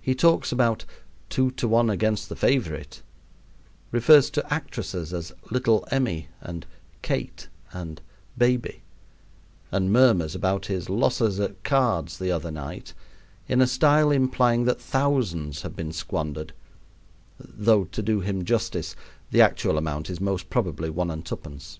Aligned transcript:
He 0.00 0.16
talks 0.16 0.50
about 0.50 0.84
"two 1.30 1.52
to 1.52 1.68
one 1.68 1.88
against 1.88 2.28
the 2.28 2.34
favorite," 2.34 3.00
refers 3.92 4.28
to 4.30 4.52
actresses 4.52 5.12
as 5.14 5.32
"Little 5.52 5.86
Emmy" 5.92 6.26
and 6.40 6.66
"Kate" 7.02 7.46
and 7.72 8.00
"Baby," 8.36 8.82
and 9.70 9.92
murmurs 9.92 10.34
about 10.34 10.66
his 10.66 10.90
"losses 10.90 11.38
at 11.38 11.62
cards 11.62 12.18
the 12.18 12.32
other 12.32 12.50
night" 12.50 12.92
in 13.46 13.60
a 13.60 13.68
style 13.68 14.10
implying 14.10 14.64
that 14.64 14.80
thousands 14.80 15.62
have 15.62 15.76
been 15.76 15.92
squandered, 15.92 16.52
though, 17.38 17.84
to 17.84 18.02
do 18.02 18.18
him 18.18 18.44
justice, 18.44 18.96
the 19.30 19.42
actual 19.42 19.78
amount 19.78 20.10
is 20.10 20.20
most 20.20 20.50
probably 20.50 20.90
one 20.90 21.08
and 21.08 21.24
twopence. 21.24 21.78